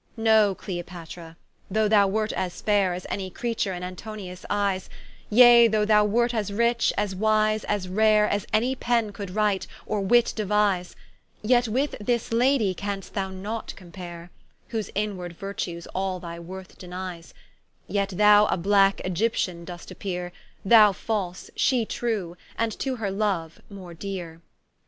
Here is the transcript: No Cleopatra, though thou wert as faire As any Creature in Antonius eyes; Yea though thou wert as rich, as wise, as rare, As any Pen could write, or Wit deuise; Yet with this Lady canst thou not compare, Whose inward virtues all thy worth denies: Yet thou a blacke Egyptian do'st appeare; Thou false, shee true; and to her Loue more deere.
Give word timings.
No 0.17 0.55
Cleopatra, 0.55 1.37
though 1.69 1.87
thou 1.87 2.07
wert 2.07 2.33
as 2.33 2.59
faire 2.59 2.95
As 2.95 3.05
any 3.07 3.29
Creature 3.29 3.73
in 3.75 3.83
Antonius 3.83 4.47
eyes; 4.49 4.89
Yea 5.29 5.67
though 5.67 5.85
thou 5.85 6.03
wert 6.05 6.33
as 6.33 6.51
rich, 6.51 6.91
as 6.97 7.13
wise, 7.13 7.63
as 7.65 7.87
rare, 7.87 8.27
As 8.27 8.47
any 8.51 8.73
Pen 8.73 9.11
could 9.11 9.29
write, 9.35 9.67
or 9.85 10.01
Wit 10.01 10.33
deuise; 10.35 10.95
Yet 11.43 11.67
with 11.67 11.95
this 12.01 12.33
Lady 12.33 12.73
canst 12.73 13.13
thou 13.13 13.29
not 13.29 13.75
compare, 13.75 14.31
Whose 14.69 14.89
inward 14.95 15.33
virtues 15.33 15.85
all 15.93 16.19
thy 16.19 16.39
worth 16.39 16.79
denies: 16.79 17.31
Yet 17.85 18.09
thou 18.09 18.47
a 18.47 18.57
blacke 18.57 19.01
Egyptian 19.05 19.65
do'st 19.65 19.91
appeare; 19.93 20.31
Thou 20.65 20.93
false, 20.93 21.51
shee 21.55 21.85
true; 21.85 22.35
and 22.57 22.71
to 22.79 22.95
her 22.95 23.11
Loue 23.11 23.51
more 23.69 23.93
deere. 23.93 24.41